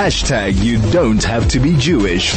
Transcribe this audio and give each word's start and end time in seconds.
Hashtag 0.00 0.64
you 0.64 0.80
don't 0.92 1.22
have 1.24 1.46
to 1.48 1.60
be 1.60 1.76
Jewish. 1.76 2.32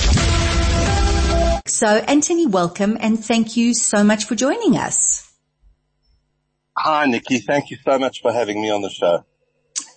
So 1.66 1.88
Anthony, 1.88 2.46
welcome 2.46 2.98
and 3.00 3.18
thank 3.18 3.56
you 3.56 3.74
so 3.74 4.04
much 4.04 4.26
for 4.26 4.36
joining 4.36 4.76
us. 4.76 5.34
Hi, 6.78 7.06
Nikki. 7.06 7.38
Thank 7.38 7.72
you 7.72 7.78
so 7.86 7.98
much 7.98 8.22
for 8.22 8.34
having 8.34 8.62
me 8.62 8.70
on 8.70 8.82
the 8.82 8.90
show. 8.90 9.24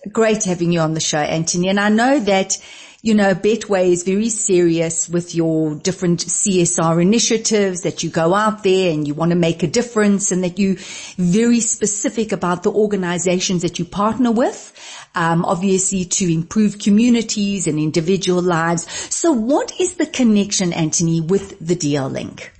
Great 0.09 0.45
having 0.45 0.71
you 0.71 0.79
on 0.79 0.93
the 0.93 1.01
show, 1.01 1.19
Anthony. 1.19 1.67
And 1.67 1.77
I 1.77 1.89
know 1.89 2.21
that 2.21 2.57
you 3.01 3.13
know, 3.13 3.35
Betway 3.35 3.91
is 3.91 4.03
very 4.03 4.29
serious 4.29 5.07
with 5.07 5.35
your 5.35 5.75
different 5.75 6.21
CSR 6.21 7.01
initiatives 7.01 7.81
that 7.81 8.01
you 8.03 8.09
go 8.09 8.33
out 8.33 8.63
there 8.63 8.91
and 8.91 9.07
you 9.07 9.13
want 9.13 9.31
to 9.31 9.37
make 9.37 9.61
a 9.61 9.67
difference 9.67 10.31
and 10.31 10.43
that 10.43 10.57
you 10.57 10.77
very 11.17 11.59
specific 11.59 12.31
about 12.31 12.63
the 12.63 12.71
organizations 12.71 13.61
that 13.61 13.77
you 13.77 13.85
partner 13.85 14.31
with, 14.31 14.73
um, 15.13 15.45
obviously 15.45 16.05
to 16.05 16.31
improve 16.31 16.79
communities 16.79 17.67
and 17.67 17.77
individual 17.77 18.41
lives. 18.41 18.89
So 19.13 19.31
what 19.31 19.79
is 19.79 19.95
the 19.95 20.07
connection, 20.07 20.73
Anthony, 20.73 21.21
with 21.21 21.59
the 21.59 21.75
DL 21.75 22.11
link? 22.11 22.51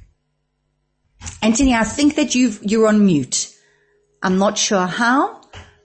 Anthony, 1.42 1.74
I 1.74 1.84
think 1.84 2.16
that 2.16 2.36
you've, 2.36 2.60
you're 2.64 2.88
on 2.88 3.06
mute. 3.06 3.54
I'm 4.22 4.38
not 4.38 4.58
sure 4.58 4.86
how 4.86 5.37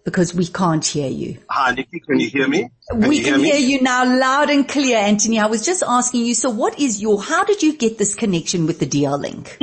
because 0.05 0.34
we 0.34 0.47
can't 0.47 0.84
hear 0.84 1.09
you. 1.09 1.38
Hi, 1.48 1.73
Nikki. 1.73 2.01
Can 2.01 2.20
you 2.20 2.29
hear 2.29 2.48
me? 2.48 2.70
Can 2.91 3.09
we 3.09 3.19
you 3.19 3.24
can 3.24 3.41
hear, 3.41 3.56
hear 3.56 3.69
you 3.69 3.83
now 3.83 4.05
loud 4.05 4.51
and 4.51 4.69
clear, 4.69 4.98
Anthony. 4.98 5.38
I 5.38 5.47
was 5.47 5.65
just 5.65 5.83
asking 5.87 6.24
you, 6.24 6.34
so 6.34 6.51
what 6.51 6.79
is 6.79 7.01
your, 7.01 7.23
how 7.23 7.45
did 7.45 7.62
you 7.62 7.77
get 7.77 7.98
this 7.98 8.15
connection 8.15 8.66
with 8.66 8.79
the 8.79 8.87
DL 8.87 9.19
Link? 9.20 9.59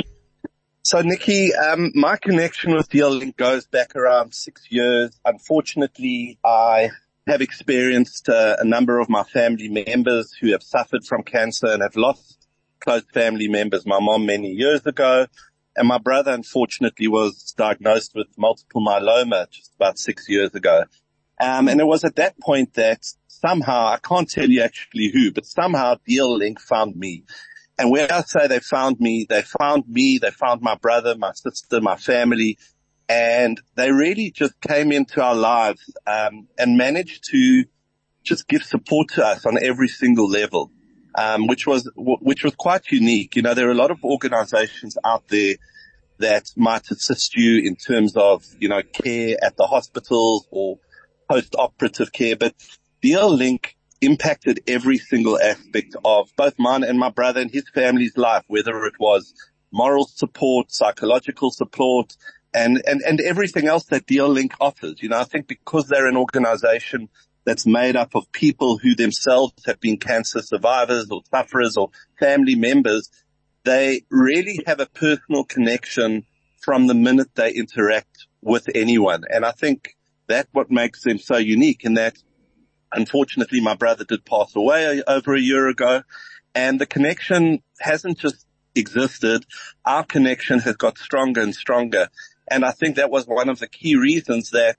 So 0.83 1.01
Nikki, 1.01 1.53
um, 1.53 1.91
my 1.93 2.17
connection 2.17 2.73
with 2.73 2.89
DL 2.89 3.19
Link 3.19 3.37
goes 3.37 3.67
back 3.67 3.95
around 3.95 4.33
six 4.33 4.71
years. 4.71 5.19
Unfortunately, 5.25 6.39
I 6.43 6.89
have 7.27 7.41
experienced 7.41 8.27
uh, 8.29 8.55
a 8.59 8.65
number 8.65 8.99
of 8.99 9.09
my 9.09 9.23
family 9.23 9.67
members 9.67 10.33
who 10.33 10.51
have 10.51 10.63
suffered 10.63 11.03
from 11.05 11.23
cancer 11.23 11.67
and 11.67 11.83
have 11.83 11.95
lost 11.95 12.47
close 12.79 13.03
family 13.13 13.47
members. 13.47 13.85
My 13.85 13.99
mom 13.99 14.25
many 14.25 14.49
years 14.49 14.85
ago. 14.85 15.27
And 15.79 15.87
my 15.87 15.97
brother 15.97 16.33
unfortunately 16.33 17.07
was 17.07 17.53
diagnosed 17.57 18.11
with 18.13 18.27
multiple 18.37 18.85
myeloma 18.85 19.49
just 19.49 19.73
about 19.75 19.97
six 19.97 20.27
years 20.27 20.53
ago. 20.53 20.83
Um, 21.39 21.69
and 21.69 21.79
it 21.79 21.87
was 21.87 22.03
at 22.03 22.17
that 22.17 22.37
point 22.41 22.73
that 22.73 22.99
somehow, 23.29 23.85
I 23.85 23.97
can't 24.03 24.27
tell 24.27 24.49
you 24.49 24.61
actually 24.61 25.07
who, 25.07 25.31
but 25.31 25.45
somehow 25.45 25.95
DL 26.05 26.37
Link 26.37 26.59
found 26.59 26.97
me. 26.97 27.23
And 27.77 27.91
when 27.91 28.11
I 28.11 28.23
say 28.23 28.47
they 28.47 28.59
found 28.59 28.99
me, 28.99 29.25
they 29.29 29.41
found 29.41 29.85
me, 29.87 30.17
they 30.17 30.31
found 30.31 30.61
my 30.61 30.75
brother, 30.75 31.15
my 31.15 31.31
sister, 31.31 31.79
my 31.79 31.95
family, 31.95 32.57
and 33.07 33.57
they 33.75 33.93
really 33.93 34.31
just 34.31 34.59
came 34.59 34.91
into 34.91 35.23
our 35.23 35.33
lives, 35.33 35.95
um, 36.05 36.49
and 36.57 36.77
managed 36.77 37.23
to 37.31 37.63
just 38.23 38.49
give 38.49 38.63
support 38.63 39.07
to 39.11 39.25
us 39.25 39.45
on 39.45 39.57
every 39.63 39.87
single 39.87 40.29
level 40.29 40.71
um, 41.15 41.47
which 41.47 41.65
was 41.65 41.89
which 41.95 42.43
was 42.43 42.55
quite 42.55 42.91
unique. 42.91 43.35
You 43.35 43.41
know, 43.41 43.53
there 43.53 43.67
are 43.67 43.71
a 43.71 43.75
lot 43.75 43.91
of 43.91 44.03
organisations 44.03 44.97
out 45.03 45.27
there 45.27 45.55
that 46.19 46.51
might 46.55 46.89
assist 46.91 47.35
you 47.35 47.61
in 47.61 47.75
terms 47.75 48.15
of 48.15 48.45
you 48.59 48.69
know 48.69 48.81
care 48.81 49.37
at 49.41 49.57
the 49.57 49.67
hospitals 49.67 50.47
or 50.51 50.79
post-operative 51.29 52.11
care, 52.11 52.35
but 52.35 52.53
DL 53.03 53.35
Link 53.37 53.75
impacted 54.01 54.61
every 54.67 54.97
single 54.97 55.39
aspect 55.39 55.95
of 56.03 56.31
both 56.35 56.57
mine 56.57 56.83
and 56.83 56.97
my 56.97 57.09
brother 57.09 57.41
and 57.41 57.51
his 57.51 57.67
family's 57.69 58.17
life, 58.17 58.43
whether 58.47 58.85
it 58.85 58.99
was 58.99 59.33
moral 59.71 60.05
support, 60.05 60.71
psychological 60.71 61.51
support, 61.51 62.15
and, 62.53 62.81
and, 62.87 63.01
and 63.01 63.21
everything 63.21 63.67
else 63.67 63.85
that 63.85 64.07
DL 64.07 64.29
Link 64.29 64.53
offers. 64.59 65.01
You 65.01 65.09
know, 65.09 65.19
I 65.19 65.23
think 65.23 65.47
because 65.47 65.87
they're 65.87 66.07
an 66.07 66.17
organization 66.17 67.09
that's 67.45 67.65
made 67.65 67.95
up 67.95 68.15
of 68.15 68.31
people 68.31 68.77
who 68.77 68.95
themselves 68.95 69.53
have 69.65 69.79
been 69.79 69.97
cancer 69.97 70.41
survivors 70.41 71.09
or 71.09 71.21
sufferers 71.29 71.77
or 71.77 71.89
family 72.19 72.55
members. 72.55 73.09
They 73.63 74.03
really 74.09 74.61
have 74.67 74.79
a 74.79 74.85
personal 74.85 75.43
connection 75.43 76.25
from 76.61 76.87
the 76.87 76.93
minute 76.93 77.29
they 77.35 77.51
interact 77.53 78.27
with 78.41 78.67
anyone. 78.75 79.23
And 79.29 79.45
I 79.45 79.51
think 79.51 79.95
that's 80.27 80.49
what 80.53 80.69
makes 80.69 81.03
them 81.03 81.17
so 81.17 81.37
unique 81.37 81.83
in 81.83 81.95
that 81.95 82.17
unfortunately 82.91 83.61
my 83.61 83.75
brother 83.75 84.03
did 84.03 84.25
pass 84.25 84.55
away 84.55 85.01
over 85.07 85.35
a 85.35 85.39
year 85.39 85.67
ago 85.67 86.03
and 86.55 86.79
the 86.79 86.85
connection 86.85 87.61
hasn't 87.79 88.17
just 88.17 88.45
existed. 88.75 89.45
Our 89.85 90.03
connection 90.03 90.59
has 90.59 90.75
got 90.75 90.97
stronger 90.97 91.41
and 91.41 91.55
stronger. 91.55 92.09
And 92.49 92.65
I 92.65 92.71
think 92.71 92.95
that 92.95 93.11
was 93.11 93.27
one 93.27 93.49
of 93.49 93.59
the 93.59 93.67
key 93.67 93.95
reasons 93.95 94.51
that 94.51 94.77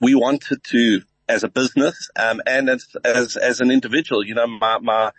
we 0.00 0.14
wanted 0.14 0.64
to 0.64 1.02
as 1.28 1.44
a 1.44 1.48
business, 1.48 2.10
um, 2.16 2.40
and 2.46 2.68
as, 2.68 2.88
as, 3.04 3.36
as 3.36 3.60
an 3.60 3.70
individual, 3.70 4.24
you 4.24 4.34
know, 4.34 4.46
my, 4.46 4.78
my, 4.78 5.12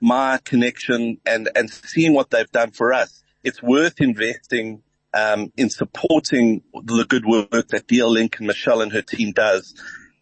my 0.00 0.38
connection 0.44 1.18
and, 1.26 1.48
and 1.56 1.70
seeing 1.70 2.12
what 2.12 2.30
they've 2.30 2.50
done 2.52 2.70
for 2.70 2.92
us. 2.92 3.22
It's 3.42 3.62
worth 3.62 4.00
investing, 4.00 4.82
um, 5.14 5.52
in 5.56 5.70
supporting 5.70 6.62
the 6.74 7.06
good 7.08 7.24
work 7.24 7.68
that 7.68 7.86
DL 7.86 8.10
Link 8.10 8.38
and 8.38 8.46
Michelle 8.46 8.82
and 8.82 8.92
her 8.92 9.02
team 9.02 9.32
does 9.32 9.74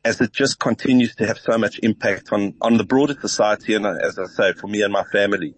as 0.05 0.21
it 0.21 0.33
just 0.33 0.59
continues 0.59 1.15
to 1.17 1.27
have 1.27 1.39
so 1.39 1.57
much 1.57 1.81
impact 1.83 2.31
on, 2.31 2.55
on 2.61 2.77
the 2.77 2.85
broader 2.85 3.17
society 3.19 3.75
and 3.75 3.87
as 3.87 4.19
I 4.19 4.27
say, 4.27 4.53
for 4.53 4.67
me 4.67 4.83
and 4.83 4.93
my 4.93 5.05
family. 5.05 5.55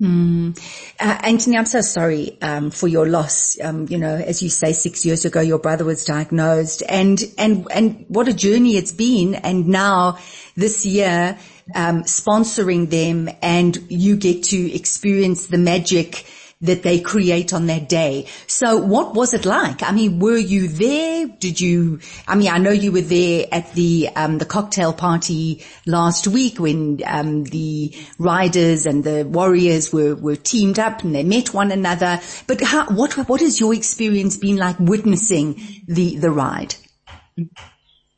Mm. 0.00 0.58
Uh, 0.98 1.18
Anthony, 1.22 1.58
I'm 1.58 1.66
so 1.66 1.82
sorry 1.82 2.38
um, 2.40 2.70
for 2.70 2.88
your 2.88 3.06
loss. 3.06 3.60
Um, 3.60 3.86
you 3.88 3.98
know, 3.98 4.14
as 4.14 4.42
you 4.42 4.48
say, 4.48 4.72
six 4.72 5.04
years 5.04 5.26
ago, 5.26 5.40
your 5.40 5.58
brother 5.58 5.84
was 5.84 6.06
diagnosed, 6.06 6.82
and 6.88 7.22
and 7.36 7.66
and 7.70 8.06
what 8.08 8.26
a 8.26 8.32
journey 8.32 8.76
it's 8.76 8.92
been. 8.92 9.34
And 9.34 9.68
now, 9.68 10.18
this 10.56 10.86
year, 10.86 11.36
um, 11.74 12.04
sponsoring 12.04 12.88
them, 12.88 13.28
and 13.42 13.76
you 13.90 14.16
get 14.16 14.44
to 14.44 14.74
experience 14.74 15.48
the 15.48 15.58
magic 15.58 16.24
that 16.62 16.82
they 16.82 17.00
create 17.00 17.54
on 17.54 17.66
that 17.66 17.88
day. 17.88 18.26
So 18.46 18.76
what 18.76 19.14
was 19.14 19.32
it 19.32 19.46
like? 19.46 19.82
I 19.82 19.92
mean, 19.92 20.18
were 20.18 20.36
you 20.36 20.68
there? 20.68 21.26
Did 21.26 21.58
you, 21.58 22.00
I 22.28 22.34
mean, 22.34 22.50
I 22.50 22.58
know 22.58 22.70
you 22.70 22.92
were 22.92 23.00
there 23.00 23.46
at 23.50 23.72
the, 23.72 24.10
um, 24.14 24.36
the 24.36 24.44
cocktail 24.44 24.92
party 24.92 25.64
last 25.86 26.26
week 26.26 26.60
when, 26.60 27.00
um, 27.06 27.44
the 27.44 27.94
riders 28.18 28.84
and 28.84 29.02
the 29.02 29.24
warriors 29.24 29.90
were, 29.90 30.14
were 30.14 30.36
teamed 30.36 30.78
up 30.78 31.02
and 31.02 31.14
they 31.14 31.24
met 31.24 31.54
one 31.54 31.72
another. 31.72 32.20
But 32.46 32.60
how, 32.60 32.86
what, 32.88 33.14
what 33.28 33.40
has 33.40 33.58
your 33.58 33.72
experience 33.72 34.36
been 34.36 34.56
like 34.56 34.78
witnessing 34.78 35.58
the, 35.88 36.18
the 36.18 36.30
ride? 36.30 36.74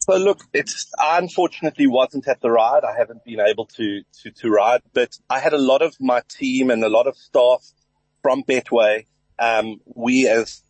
So 0.00 0.16
look, 0.16 0.40
it's, 0.52 0.90
I 0.98 1.18
unfortunately 1.18 1.86
wasn't 1.86 2.26
at 2.26 2.40
the 2.40 2.50
ride. 2.50 2.82
I 2.82 2.98
haven't 2.98 3.24
been 3.24 3.38
able 3.38 3.66
to, 3.66 4.02
to, 4.22 4.30
to 4.32 4.50
ride, 4.50 4.80
but 4.92 5.16
I 5.30 5.38
had 5.38 5.52
a 5.52 5.58
lot 5.58 5.80
of 5.80 5.94
my 6.00 6.22
team 6.28 6.72
and 6.72 6.82
a 6.82 6.88
lot 6.88 7.06
of 7.06 7.16
staff 7.16 7.72
from 8.22 8.42
Betway, 8.44 9.06
um, 9.38 9.80
we 9.84 10.28
as 10.28 10.62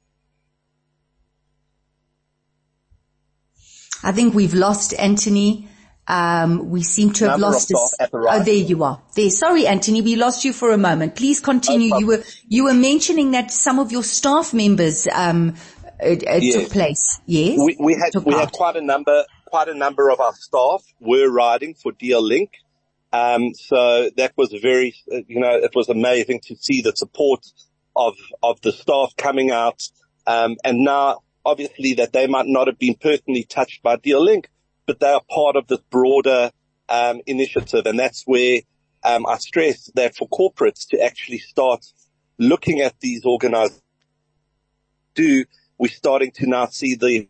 I 4.03 4.13
think 4.13 4.35
we've 4.35 4.55
lost 4.55 4.95
Anthony. 4.99 5.69
Um, 6.09 6.71
we 6.71 6.83
seem 6.83 7.13
to 7.13 7.31
have 7.31 7.39
lost 7.39 7.69
his, 7.69 7.97
oh, 8.13 8.43
there 8.43 8.55
you 8.55 8.83
are. 8.83 9.01
There. 9.15 9.31
Sorry, 9.31 9.69
Anthony, 9.69 10.03
we 10.03 10.17
lost 10.17 10.45
you 10.45 10.53
for 10.53 10.73
a 10.73 10.79
moment. 10.79 11.15
Please 11.15 11.39
continue. 11.39 11.91
No 11.91 11.99
you 12.01 12.07
were, 12.09 12.25
you 12.49 12.65
were 12.65 12.75
mentioning 12.75 13.31
that 13.31 13.53
some 13.53 13.79
of 13.79 13.93
your 13.93 14.03
staff 14.03 14.53
members, 14.53 15.07
um, 15.07 15.55
it, 16.01 16.25
it 16.25 16.43
yes. 16.43 16.55
took 16.55 16.73
place. 16.73 17.21
Yes. 17.27 17.57
We, 17.57 17.77
we 17.79 17.95
had, 17.95 18.15
we 18.25 18.35
had 18.35 18.51
quite 18.51 18.75
a 18.75 18.81
number, 18.81 19.25
quite 19.47 19.69
a 19.69 19.75
number 19.75 20.11
of 20.11 20.19
our 20.19 20.35
staff 20.35 20.83
were 20.99 21.31
riding 21.31 21.75
for 21.75 21.93
DL 21.93 22.21
Link. 22.21 22.51
Um, 23.13 23.55
so 23.55 24.11
that 24.17 24.33
was 24.37 24.53
very, 24.63 24.95
you 25.07 25.41
know, 25.41 25.55
it 25.55 25.75
was 25.75 25.89
amazing 25.89 26.41
to 26.45 26.57
see 26.57 26.81
the 26.81 26.93
support 26.97 27.45
of, 27.95 28.15
of 28.43 28.61
the 28.63 28.73
staff 28.73 29.15
coming 29.17 29.51
out. 29.51 29.83
Um, 30.27 30.57
and 30.65 30.85
now 30.85 31.21
obviously 31.45 31.95
that 31.95 32.13
they 32.13 32.27
might 32.27 32.47
not 32.47 32.69
have 32.69 32.79
been 32.79 32.95
personally 32.95 33.45
touched 33.45 33.83
by 33.83 33.97
DL 33.97 34.25
Link, 34.25 34.49
but 34.87 35.01
they 35.01 35.11
are 35.11 35.23
part 35.31 35.57
of 35.57 35.67
this 35.67 35.81
broader, 35.91 36.51
um, 36.89 37.21
initiative. 37.27 37.87
And 37.87 37.99
that's 37.99 38.23
where, 38.25 38.61
um, 39.05 39.27
I 39.27 39.37
stress 39.39 39.91
that 39.95 40.17
for 40.17 40.29
corporates 40.29 40.89
to 40.91 41.03
actually 41.03 41.39
start 41.39 41.85
looking 42.39 42.81
at 42.81 42.99
these 43.01 43.25
organizations 43.25 43.83
do, 45.15 45.45
we're 45.79 45.89
starting 45.89 46.31
to 46.33 46.47
now 46.47 46.67
see 46.67 46.95
the 46.95 47.29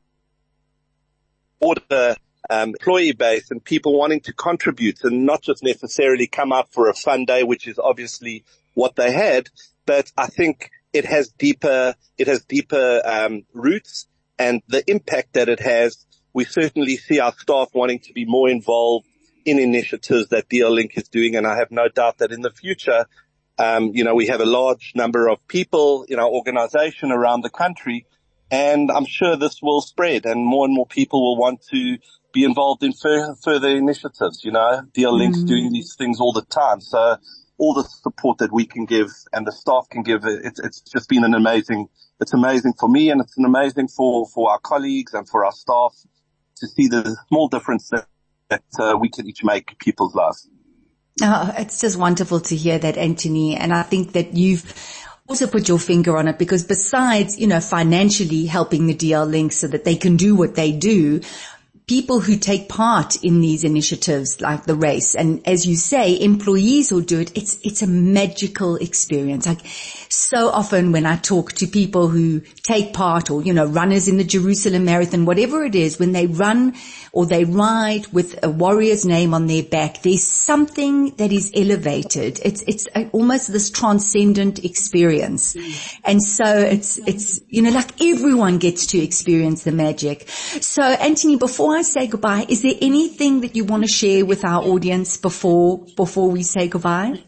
order 1.61 2.17
um, 2.51 2.71
employee 2.71 3.13
base 3.13 3.51
and 3.51 3.65
people 3.65 3.99
wanting 3.99 4.21
to 4.21 4.33
contribute 4.33 5.05
and 5.05 5.25
not 5.25 5.43
just 5.43 5.63
necessarily 5.63 6.27
come 6.27 6.53
out 6.53 6.73
for 6.73 6.89
a 6.89 6.95
fun 6.95 7.25
day, 7.25 7.43
which 7.43 7.67
is 7.67 7.79
obviously 7.79 8.45
what 8.75 8.97
they 8.97 9.13
had. 9.13 9.49
But 9.87 10.11
I 10.17 10.27
think 10.27 10.71
it 10.93 11.05
has 11.05 11.29
deeper, 11.29 11.95
it 12.19 12.27
has 12.27 12.45
deeper 12.45 13.03
um, 13.05 13.45
roots 13.53 14.07
and 14.39 14.63
the 14.69 14.83
impact 14.91 15.35
that 15.35 15.49
it 15.49 15.61
has. 15.61 16.05
We 16.33 16.45
certainly 16.45 16.97
see 16.97 17.21
our 17.21 17.33
staff 17.33 17.69
wanting 17.75 18.01
to 18.01 18.13
be 18.13 18.25
more 18.25 18.49
involved 18.49 19.07
in 19.45 19.59
initiatives 19.59 20.29
that 20.29 20.49
DL 20.49 20.71
Link 20.71 20.93
is 20.97 21.09
doing, 21.09 21.37
and 21.37 21.47
I 21.47 21.57
have 21.59 21.71
no 21.71 21.89
doubt 21.89 22.19
that 22.19 22.33
in 22.33 22.43
the 22.43 22.51
future, 22.51 23.07
um, 23.59 23.91
you 23.95 24.05
know, 24.05 24.15
we 24.15 24.29
have 24.29 24.41
a 24.41 24.47
large 24.47 24.93
number 24.95 25.29
of 25.29 25.47
people 25.49 26.05
in 26.09 26.19
our 26.19 26.29
organization 26.29 27.13
around 27.13 27.43
the 27.43 27.51
country, 27.51 28.07
and 28.53 28.91
I'm 28.93 29.07
sure 29.07 29.35
this 29.35 29.61
will 29.63 29.81
spread, 29.81 30.27
and 30.27 30.45
more 30.45 30.67
and 30.67 30.75
more 30.75 30.87
people 30.87 31.23
will 31.23 31.39
want 31.39 31.63
to 31.71 31.97
be 32.33 32.45
involved 32.45 32.83
in 32.83 32.93
fur- 32.93 33.35
further 33.43 33.69
initiatives, 33.69 34.45
you 34.45 34.53
know, 34.53 34.83
DL 34.93 35.19
Link's 35.19 35.39
mm. 35.39 35.49
doing 35.49 35.73
these 35.73 35.95
things 35.97 36.21
all 36.21 36.33
the 36.33 36.45
time. 36.45 36.81
So 36.81 37.17
all 37.59 37.75
the 37.75 37.85
support 37.85 38.39
that 38.39 38.53
we 38.53 38.67
can 38.67 38.85
give 38.85 39.11
and 39.33 39.47
the 39.47 39.53
staff 39.53 39.89
can 39.91 40.03
give, 40.03 40.25
it's, 40.25 40.61
it's 40.61 40.81
just 40.81 41.09
been 41.09 41.25
an 41.25 41.35
amazing, 41.35 41.89
it's 42.21 42.35
amazing 42.35 42.75
for 42.79 42.89
me 42.89 43.11
and 43.11 43.21
it's 43.21 43.37
an 43.39 43.45
amazing 43.45 43.89
for, 43.89 44.27
for 44.27 44.51
our 44.51 44.59
colleagues 44.59 45.15
and 45.15 45.29
for 45.29 45.45
our 45.45 45.53
staff 45.53 45.95
to 46.57 46.67
see 46.69 46.89
the 46.89 47.17
small 47.29 47.49
difference 47.49 47.89
that, 47.89 48.07
that 48.49 48.65
uh, 48.79 48.97
we 48.99 49.09
can 49.09 49.27
each 49.27 49.45
make 49.45 49.79
people's 49.79 50.15
lives. 50.15 50.49
Oh, 51.21 51.53
it's 51.59 51.81
just 51.81 51.99
wonderful 51.99 52.41
to 52.41 52.57
hear 52.57 52.79
that, 52.79 52.97
Anthony. 52.97 53.55
And 53.57 53.73
I 53.73 53.83
think 53.83 54.13
that 54.13 54.35
you've 54.35 54.65
also 55.29 55.47
put 55.47 55.69
your 55.69 55.79
finger 55.79 56.17
on 56.17 56.29
it 56.29 56.39
because 56.39 56.65
besides, 56.65 57.39
you 57.39 57.47
know, 57.47 57.61
financially 57.61 58.47
helping 58.47 58.87
the 58.87 58.95
DL 58.95 59.29
Link 59.29 59.53
so 59.53 59.69
that 59.69 59.85
they 59.85 59.97
can 59.97 60.17
do 60.17 60.35
what 60.35 60.55
they 60.55 60.73
do, 60.73 61.21
people 61.87 62.21
who 62.21 62.37
take 62.37 62.69
part 62.69 63.23
in 63.25 63.41
these 63.41 63.65
initiatives 63.65 64.41
like 64.41 64.65
the 64.65 64.75
race. 64.75 65.15
And 65.15 65.47
as 65.47 65.67
you 65.67 65.77
say 65.77 66.21
employees 66.21 66.91
who 66.91 67.03
do 67.03 67.21
it 67.21 67.37
it's 67.37 67.59
it's 67.63 67.83
a 67.83 67.87
magical 67.87 68.77
experience. 68.77 69.47
Like 69.47 69.67
so 69.67 70.49
often 70.49 70.93
when 70.93 71.07
i 71.07 71.17
talk 71.17 71.53
to 71.53 71.67
people 71.67 72.09
who 72.09 72.41
take 72.63 72.93
part 72.93 73.31
or 73.31 73.43
you 73.43 73.53
know 73.53 73.65
runners 73.65 74.09
in 74.09 74.19
the 74.19 74.25
jerusalem 74.25 74.85
marathon 74.85 75.25
whatever 75.25 75.65
it 75.65 75.75
is 75.75 75.99
when 75.99 76.13
they 76.13 76.27
run 76.27 76.75
or 77.13 77.25
they 77.25 77.45
ride 77.45 78.07
with 78.09 78.39
a 78.43 78.51
warrior's 78.51 79.05
name 79.07 79.33
on 79.33 79.47
their 79.47 79.63
back 79.63 80.03
there's 80.03 80.23
something 80.23 81.15
that 81.17 81.33
is 81.33 81.53
elevated. 81.55 82.41
It's 82.45 82.63
it's 82.63 82.87
almost 83.13 83.53
this 83.53 83.71
transcendent 83.71 84.65
experience. 84.65 85.57
And 86.05 86.23
so 86.23 86.45
it's 86.45 86.99
it's 86.99 87.41
you 87.49 87.63
know 87.63 87.71
like 87.71 88.01
everyone 88.03 88.59
gets 88.59 88.87
to 88.89 88.99
experience 88.99 89.65
the 89.65 89.73
magic. 89.73 90.29
So 90.29 90.83
anthony 90.83 91.37
before 91.37 91.72
before 91.73 91.79
I 91.79 92.03
say 92.03 92.07
goodbye, 92.07 92.45
is 92.51 92.61
there 92.61 92.75
anything 92.83 93.41
that 93.41 93.57
you 93.57 93.65
want 93.65 93.83
to 93.83 93.89
share 93.89 94.27
with 94.27 94.45
our 94.45 94.63
audience 94.63 95.17
before, 95.17 95.87
before 95.97 96.31
we 96.31 96.43
say 96.43 96.69
goodbye? 96.69 97.25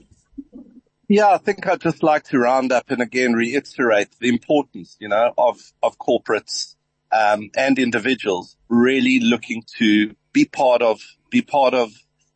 Yeah, 1.09 1.29
I 1.29 1.39
think 1.39 1.67
I'd 1.67 1.81
just 1.81 2.03
like 2.03 2.25
to 2.25 2.39
round 2.39 2.71
up 2.71 2.91
and 2.91 3.01
again 3.01 3.33
reiterate 3.33 4.09
the 4.21 4.29
importance, 4.29 4.99
you 5.01 5.09
know, 5.09 5.33
of, 5.39 5.73
of 5.83 5.97
corporates, 5.97 6.77
um, 7.11 7.51
and 7.57 7.79
individuals 7.79 8.59
really 8.69 9.19
looking 9.19 9.63
to 9.79 10.15
be 10.35 10.45
part 10.45 10.83
of, 10.83 11.01
be 11.31 11.41
part 11.41 11.73
of 11.73 11.95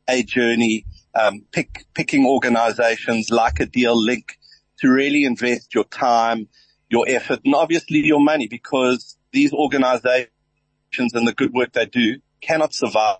a 0.08 0.22
journey, 0.22 0.86
um, 1.14 1.44
pick, 1.52 1.84
picking 1.92 2.24
organizations 2.24 3.30
like 3.30 3.60
a 3.60 3.66
DL 3.66 4.02
Link 4.02 4.38
to 4.78 4.88
really 4.88 5.24
invest 5.24 5.74
your 5.74 5.84
time, 5.84 6.48
your 6.88 7.04
effort, 7.06 7.40
and 7.44 7.54
obviously 7.54 7.98
your 7.98 8.20
money 8.20 8.48
because 8.48 9.18
these 9.30 9.52
organizations 9.52 10.32
and 10.98 11.26
the 11.26 11.34
good 11.34 11.52
work 11.52 11.72
they 11.72 11.86
do 11.86 12.20
cannot 12.40 12.74
survive 12.74 13.18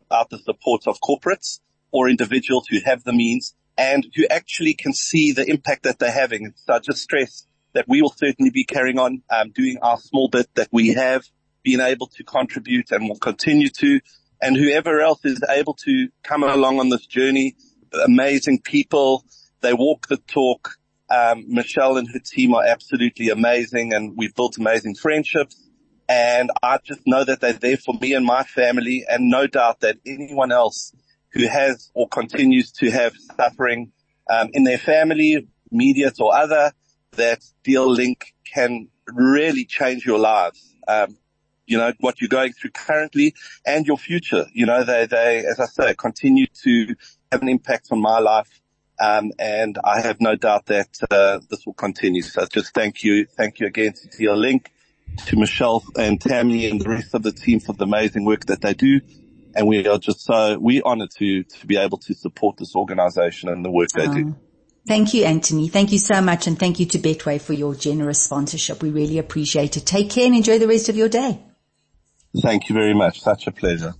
without 0.00 0.30
the 0.30 0.38
support 0.38 0.86
of 0.86 0.98
corporates 1.00 1.60
or 1.90 2.08
individuals 2.08 2.66
who 2.68 2.78
have 2.84 3.04
the 3.04 3.12
means 3.12 3.54
and 3.78 4.06
who 4.14 4.24
actually 4.30 4.74
can 4.74 4.92
see 4.92 5.32
the 5.32 5.48
impact 5.48 5.82
that 5.84 5.98
they're 5.98 6.10
having. 6.10 6.54
So 6.56 6.74
I 6.74 6.78
just 6.78 7.02
stress 7.02 7.46
that 7.74 7.86
we 7.88 8.00
will 8.00 8.14
certainly 8.16 8.50
be 8.50 8.64
carrying 8.64 8.98
on 8.98 9.22
um, 9.30 9.50
doing 9.50 9.78
our 9.82 9.98
small 9.98 10.28
bit 10.28 10.48
that 10.54 10.68
we 10.72 10.94
have 10.94 11.24
been 11.62 11.80
able 11.80 12.06
to 12.06 12.24
contribute 12.24 12.90
and 12.90 13.08
will 13.08 13.18
continue 13.18 13.68
to. 13.68 14.00
And 14.40 14.56
whoever 14.56 15.00
else 15.00 15.24
is 15.24 15.42
able 15.48 15.74
to 15.84 16.08
come 16.22 16.42
along 16.42 16.80
on 16.80 16.88
this 16.88 17.06
journey, 17.06 17.56
amazing 18.04 18.60
people, 18.62 19.24
they 19.60 19.74
walk 19.74 20.06
the 20.08 20.16
talk. 20.16 20.76
Um, 21.10 21.44
Michelle 21.48 21.98
and 21.98 22.08
her 22.12 22.18
team 22.18 22.54
are 22.54 22.64
absolutely 22.64 23.28
amazing 23.28 23.92
and 23.92 24.16
we've 24.16 24.34
built 24.34 24.58
amazing 24.58 24.94
friendships. 24.94 25.65
And 26.08 26.50
I 26.62 26.78
just 26.84 27.00
know 27.06 27.24
that 27.24 27.40
they're 27.40 27.52
there 27.52 27.76
for 27.76 27.94
me 27.94 28.12
and 28.12 28.24
my 28.24 28.44
family 28.44 29.04
and 29.08 29.28
no 29.28 29.46
doubt 29.46 29.80
that 29.80 29.96
anyone 30.06 30.52
else 30.52 30.92
who 31.32 31.46
has 31.48 31.90
or 31.94 32.08
continues 32.08 32.70
to 32.72 32.90
have 32.90 33.14
suffering 33.36 33.92
um, 34.30 34.48
in 34.52 34.64
their 34.64 34.78
family, 34.78 35.46
immediate 35.70 36.20
or 36.20 36.34
other, 36.34 36.72
that 37.12 37.40
DL 37.64 37.94
Link 37.94 38.34
can 38.52 38.88
really 39.12 39.64
change 39.64 40.06
your 40.06 40.18
lives. 40.18 40.74
Um, 40.86 41.16
you 41.66 41.76
know, 41.76 41.92
what 41.98 42.20
you're 42.20 42.28
going 42.28 42.52
through 42.52 42.70
currently 42.70 43.34
and 43.66 43.86
your 43.86 43.98
future. 43.98 44.46
You 44.52 44.66
know, 44.66 44.84
they, 44.84 45.06
they, 45.06 45.38
as 45.38 45.58
I 45.58 45.66
say, 45.66 45.94
continue 45.94 46.46
to 46.62 46.94
have 47.32 47.42
an 47.42 47.48
impact 47.48 47.88
on 47.90 48.00
my 48.00 48.20
life. 48.20 48.60
Um, 49.00 49.32
and 49.38 49.76
I 49.84 50.00
have 50.00 50.20
no 50.20 50.36
doubt 50.36 50.66
that, 50.66 50.88
uh, 51.10 51.40
this 51.50 51.66
will 51.66 51.74
continue. 51.74 52.22
So 52.22 52.46
just 52.46 52.72
thank 52.72 53.02
you. 53.02 53.26
Thank 53.26 53.58
you 53.58 53.66
again 53.66 53.92
to 53.92 54.08
DL 54.08 54.36
Link 54.36 54.70
to 55.26 55.36
Michelle 55.36 55.84
and 55.96 56.20
Tammy 56.20 56.66
and 56.66 56.80
the 56.80 56.88
rest 56.88 57.14
of 57.14 57.22
the 57.22 57.32
team 57.32 57.60
for 57.60 57.72
the 57.72 57.84
amazing 57.84 58.24
work 58.24 58.46
that 58.46 58.60
they 58.60 58.74
do. 58.74 59.00
And 59.54 59.66
we 59.66 59.86
are 59.88 59.98
just 59.98 60.20
so, 60.20 60.58
we 60.58 60.82
honored 60.82 61.10
to, 61.18 61.42
to 61.42 61.66
be 61.66 61.76
able 61.76 61.98
to 61.98 62.14
support 62.14 62.58
this 62.58 62.76
organization 62.76 63.48
and 63.48 63.64
the 63.64 63.70
work 63.70 63.88
they 63.94 64.06
do. 64.06 64.28
Oh, 64.28 64.36
thank 64.86 65.14
you, 65.14 65.24
Anthony. 65.24 65.68
Thank 65.68 65.92
you 65.92 65.98
so 65.98 66.20
much. 66.20 66.46
And 66.46 66.58
thank 66.58 66.78
you 66.78 66.86
to 66.86 66.98
Betway 66.98 67.40
for 67.40 67.54
your 67.54 67.74
generous 67.74 68.22
sponsorship. 68.22 68.82
We 68.82 68.90
really 68.90 69.18
appreciate 69.18 69.76
it. 69.76 69.86
Take 69.86 70.10
care 70.10 70.26
and 70.26 70.36
enjoy 70.36 70.58
the 70.58 70.68
rest 70.68 70.88
of 70.90 70.96
your 70.96 71.08
day. 71.08 71.42
Thank 72.42 72.68
you 72.68 72.74
very 72.74 72.94
much. 72.94 73.20
Such 73.20 73.46
a 73.46 73.52
pleasure. 73.52 73.94